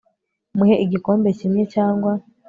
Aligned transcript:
muhe 0.55 0.75
igikombe 0.85 1.29
kimwe 1.39 1.63
cyangwa 1.73 2.11